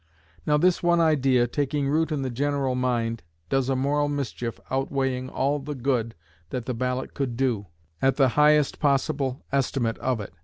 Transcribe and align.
Now 0.47 0.57
this 0.57 0.81
one 0.81 0.99
idea, 0.99 1.45
taking 1.45 1.87
root 1.87 2.11
in 2.11 2.23
the 2.23 2.31
general 2.31 2.73
mind, 2.73 3.21
does 3.49 3.69
a 3.69 3.75
moral 3.75 4.09
mischief 4.09 4.59
outweighing 4.71 5.29
all 5.29 5.59
the 5.59 5.75
good 5.75 6.15
that 6.49 6.65
the 6.65 6.73
ballot 6.73 7.13
could 7.13 7.37
do, 7.37 7.67
at 8.01 8.15
the 8.15 8.29
highest 8.29 8.79
possible 8.79 9.45
estimate 9.51 9.99
of 9.99 10.19
it. 10.19 10.33